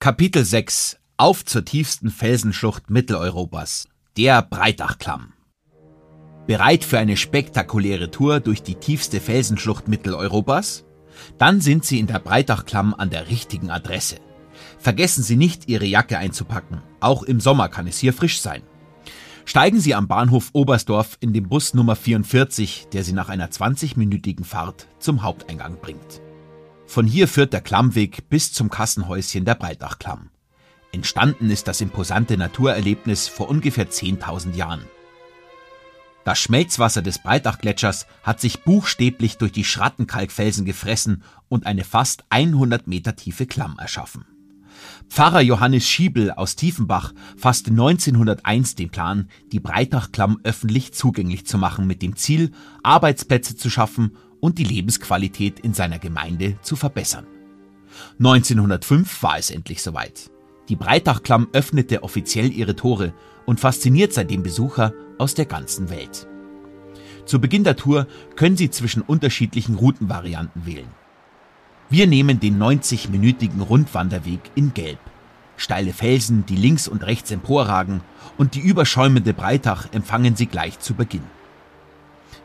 Kapitel 0.00 0.44
6 0.44 0.96
Auf 1.16 1.44
zur 1.44 1.64
tiefsten 1.64 2.10
Felsenschlucht 2.10 2.88
Mitteleuropas, 2.88 3.88
der 4.16 4.42
Breitachklamm. 4.42 5.32
Bereit 6.46 6.84
für 6.84 7.00
eine 7.00 7.16
spektakuläre 7.16 8.08
Tour 8.12 8.38
durch 8.38 8.62
die 8.62 8.76
tiefste 8.76 9.18
Felsenschlucht 9.18 9.88
Mitteleuropas? 9.88 10.84
Dann 11.36 11.60
sind 11.60 11.84
Sie 11.84 11.98
in 11.98 12.06
der 12.06 12.20
Breitachklamm 12.20 12.94
an 12.94 13.10
der 13.10 13.28
richtigen 13.28 13.72
Adresse. 13.72 14.18
Vergessen 14.78 15.24
Sie 15.24 15.34
nicht, 15.34 15.68
Ihre 15.68 15.86
Jacke 15.86 16.16
einzupacken. 16.16 16.80
Auch 17.00 17.24
im 17.24 17.40
Sommer 17.40 17.68
kann 17.68 17.88
es 17.88 17.98
hier 17.98 18.12
frisch 18.12 18.40
sein. 18.40 18.62
Steigen 19.46 19.80
Sie 19.80 19.96
am 19.96 20.06
Bahnhof 20.06 20.50
Oberstdorf 20.52 21.16
in 21.18 21.32
den 21.32 21.48
Bus 21.48 21.74
Nummer 21.74 21.96
44, 21.96 22.86
der 22.92 23.02
Sie 23.02 23.14
nach 23.14 23.30
einer 23.30 23.50
20-minütigen 23.50 24.44
Fahrt 24.44 24.86
zum 25.00 25.24
Haupteingang 25.24 25.80
bringt. 25.80 26.22
Von 26.88 27.06
hier 27.06 27.28
führt 27.28 27.52
der 27.52 27.60
Klammweg 27.60 28.30
bis 28.30 28.50
zum 28.50 28.70
Kassenhäuschen 28.70 29.44
der 29.44 29.56
Breitachklamm. 29.56 30.30
Entstanden 30.90 31.50
ist 31.50 31.68
das 31.68 31.82
imposante 31.82 32.38
Naturerlebnis 32.38 33.28
vor 33.28 33.50
ungefähr 33.50 33.90
10.000 33.90 34.54
Jahren. 34.54 34.84
Das 36.24 36.38
Schmelzwasser 36.38 37.02
des 37.02 37.18
Breitachgletschers 37.18 38.06
hat 38.22 38.40
sich 38.40 38.62
buchstäblich 38.62 39.36
durch 39.36 39.52
die 39.52 39.64
Schrattenkalkfelsen 39.64 40.64
gefressen 40.64 41.24
und 41.50 41.66
eine 41.66 41.84
fast 41.84 42.24
100 42.30 42.86
Meter 42.86 43.14
tiefe 43.14 43.44
Klamm 43.44 43.76
erschaffen. 43.78 44.24
Pfarrer 45.10 45.42
Johannes 45.42 45.86
Schiebel 45.86 46.30
aus 46.30 46.56
Tiefenbach 46.56 47.12
fasste 47.36 47.70
1901 47.70 48.76
den 48.76 48.88
Plan, 48.88 49.28
die 49.52 49.60
Breitachklamm 49.60 50.40
öffentlich 50.42 50.94
zugänglich 50.94 51.44
zu 51.44 51.58
machen 51.58 51.86
mit 51.86 52.00
dem 52.00 52.16
Ziel, 52.16 52.52
Arbeitsplätze 52.82 53.56
zu 53.56 53.68
schaffen 53.68 54.16
und 54.40 54.58
die 54.58 54.64
Lebensqualität 54.64 55.60
in 55.60 55.74
seiner 55.74 55.98
Gemeinde 55.98 56.56
zu 56.62 56.76
verbessern. 56.76 57.26
1905 58.18 59.22
war 59.22 59.38
es 59.38 59.50
endlich 59.50 59.82
soweit. 59.82 60.30
Die 60.68 60.76
Breitachklamm 60.76 61.48
öffnete 61.52 62.02
offiziell 62.02 62.52
ihre 62.52 62.76
Tore 62.76 63.14
und 63.46 63.60
fasziniert 63.60 64.12
seitdem 64.12 64.42
Besucher 64.42 64.92
aus 65.16 65.34
der 65.34 65.46
ganzen 65.46 65.88
Welt. 65.90 66.26
Zu 67.24 67.40
Beginn 67.40 67.64
der 67.64 67.76
Tour 67.76 68.06
können 68.36 68.56
Sie 68.56 68.70
zwischen 68.70 69.02
unterschiedlichen 69.02 69.74
Routenvarianten 69.74 70.66
wählen. 70.66 70.88
Wir 71.90 72.06
nehmen 72.06 72.40
den 72.40 72.58
90-minütigen 72.58 73.62
Rundwanderweg 73.62 74.40
in 74.54 74.74
Gelb. 74.74 74.98
Steile 75.56 75.92
Felsen, 75.92 76.44
die 76.46 76.56
links 76.56 76.86
und 76.86 77.04
rechts 77.04 77.30
emporragen 77.30 78.02
und 78.36 78.54
die 78.54 78.60
überschäumende 78.60 79.32
Breitach 79.32 79.88
empfangen 79.92 80.36
Sie 80.36 80.46
gleich 80.46 80.78
zu 80.78 80.94
Beginn. 80.94 81.24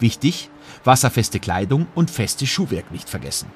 Wichtig, 0.00 0.50
wasserfeste 0.82 1.40
Kleidung 1.40 1.86
und 1.94 2.10
festes 2.10 2.48
Schuhwerk 2.48 2.90
nicht 2.90 3.08
vergessen. 3.08 3.50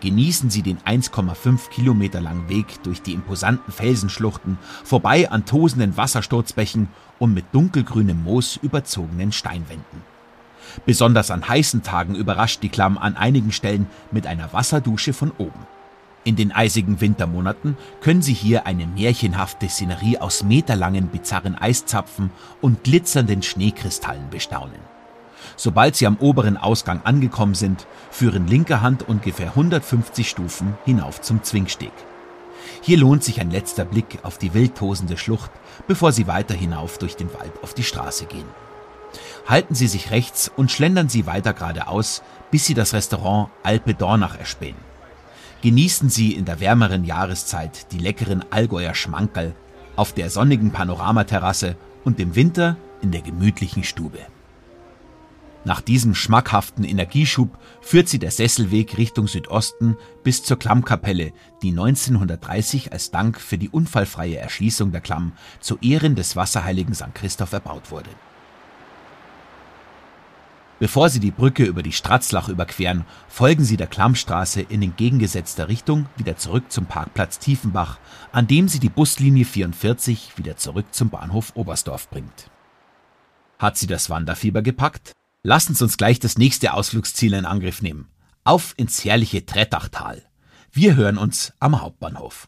Genießen 0.00 0.50
Sie 0.50 0.62
den 0.62 0.78
1,5 0.78 1.70
Kilometer 1.70 2.20
langen 2.20 2.48
Weg 2.48 2.82
durch 2.82 3.02
die 3.02 3.12
imposanten 3.12 3.72
Felsenschluchten, 3.72 4.58
vorbei 4.84 5.30
an 5.30 5.44
tosenden 5.44 5.96
Wassersturzbächen 5.96 6.88
und 7.18 7.34
mit 7.34 7.44
dunkelgrünem 7.52 8.22
Moos 8.22 8.56
überzogenen 8.56 9.30
Steinwänden. 9.32 10.02
Besonders 10.86 11.30
an 11.30 11.46
heißen 11.48 11.82
Tagen 11.82 12.14
überrascht 12.14 12.62
die 12.62 12.68
Klamm 12.68 12.96
an 12.98 13.16
einigen 13.16 13.52
Stellen 13.52 13.86
mit 14.10 14.26
einer 14.26 14.52
Wasserdusche 14.52 15.12
von 15.12 15.32
oben. 15.38 15.66
In 16.24 16.36
den 16.36 16.52
eisigen 16.52 17.00
Wintermonaten 17.00 17.76
können 18.00 18.22
Sie 18.22 18.34
hier 18.34 18.66
eine 18.66 18.86
märchenhafte 18.86 19.68
Szenerie 19.68 20.18
aus 20.18 20.44
meterlangen 20.44 21.08
bizarren 21.08 21.56
Eiszapfen 21.56 22.30
und 22.60 22.84
glitzernden 22.84 23.42
Schneekristallen 23.42 24.30
bestaunen. 24.30 24.91
Sobald 25.56 25.96
Sie 25.96 26.06
am 26.06 26.16
oberen 26.16 26.56
Ausgang 26.56 27.02
angekommen 27.04 27.54
sind, 27.54 27.86
führen 28.10 28.46
linker 28.46 28.80
Hand 28.80 29.08
ungefähr 29.08 29.48
150 29.48 30.28
Stufen 30.28 30.74
hinauf 30.84 31.20
zum 31.20 31.42
Zwingsteg. 31.42 31.92
Hier 32.80 32.98
lohnt 32.98 33.22
sich 33.22 33.40
ein 33.40 33.50
letzter 33.50 33.84
Blick 33.84 34.18
auf 34.22 34.38
die 34.38 34.54
wildtosende 34.54 35.16
Schlucht, 35.16 35.50
bevor 35.86 36.12
Sie 36.12 36.26
weiter 36.26 36.54
hinauf 36.54 36.98
durch 36.98 37.16
den 37.16 37.32
Wald 37.34 37.52
auf 37.62 37.74
die 37.74 37.84
Straße 37.84 38.26
gehen. 38.26 38.48
Halten 39.46 39.74
Sie 39.74 39.88
sich 39.88 40.10
rechts 40.10 40.50
und 40.54 40.70
schlendern 40.70 41.08
Sie 41.08 41.26
weiter 41.26 41.52
geradeaus, 41.52 42.22
bis 42.50 42.66
Sie 42.66 42.74
das 42.74 42.92
Restaurant 42.92 43.50
Alpe 43.62 43.94
Dornach 43.94 44.38
erspähen. 44.38 44.76
Genießen 45.62 46.10
Sie 46.10 46.32
in 46.32 46.44
der 46.44 46.60
wärmeren 46.60 47.04
Jahreszeit 47.04 47.92
die 47.92 47.98
leckeren 47.98 48.44
Allgäuer 48.50 48.94
Schmankerl 48.94 49.54
auf 49.94 50.12
der 50.12 50.30
sonnigen 50.30 50.72
Panoramaterrasse 50.72 51.76
und 52.04 52.18
im 52.18 52.34
Winter 52.34 52.76
in 53.00 53.12
der 53.12 53.20
gemütlichen 53.20 53.84
Stube. 53.84 54.18
Nach 55.64 55.80
diesem 55.80 56.14
schmackhaften 56.14 56.84
Energieschub 56.84 57.56
führt 57.80 58.08
sie 58.08 58.18
der 58.18 58.32
Sesselweg 58.32 58.98
Richtung 58.98 59.28
Südosten 59.28 59.96
bis 60.24 60.42
zur 60.42 60.58
Klammkapelle, 60.58 61.32
die 61.62 61.70
1930 61.70 62.92
als 62.92 63.12
Dank 63.12 63.40
für 63.40 63.58
die 63.58 63.68
unfallfreie 63.68 64.38
Erschließung 64.38 64.90
der 64.90 65.00
Klamm 65.00 65.32
zu 65.60 65.78
Ehren 65.80 66.16
des 66.16 66.34
Wasserheiligen 66.34 66.94
St. 66.94 67.14
Christoph 67.14 67.52
erbaut 67.52 67.92
wurde. 67.92 68.10
Bevor 70.80 71.10
Sie 71.10 71.20
die 71.20 71.30
Brücke 71.30 71.62
über 71.62 71.84
die 71.84 71.92
Stratzlach 71.92 72.48
überqueren, 72.48 73.04
folgen 73.28 73.62
Sie 73.62 73.76
der 73.76 73.86
Klammstraße 73.86 74.62
in 74.62 74.82
entgegengesetzter 74.82 75.68
Richtung 75.68 76.06
wieder 76.16 76.36
zurück 76.36 76.72
zum 76.72 76.86
Parkplatz 76.86 77.38
Tiefenbach, 77.38 78.00
an 78.32 78.48
dem 78.48 78.66
Sie 78.66 78.80
die 78.80 78.88
Buslinie 78.88 79.44
44 79.44 80.38
wieder 80.38 80.56
zurück 80.56 80.86
zum 80.90 81.08
Bahnhof 81.08 81.52
Oberstdorf 81.54 82.10
bringt. 82.10 82.50
Hat 83.60 83.76
Sie 83.76 83.86
das 83.86 84.10
Wanderfieber 84.10 84.60
gepackt? 84.60 85.12
Lassen 85.44 85.74
Sie 85.74 85.82
uns 85.82 85.96
gleich 85.96 86.20
das 86.20 86.38
nächste 86.38 86.72
Ausflugsziel 86.72 87.34
in 87.34 87.46
Angriff 87.46 87.82
nehmen. 87.82 88.08
Auf 88.44 88.74
ins 88.76 89.04
herrliche 89.04 89.44
Trettachtal. 89.44 90.22
Wir 90.70 90.94
hören 90.94 91.18
uns 91.18 91.52
am 91.58 91.80
Hauptbahnhof. 91.82 92.46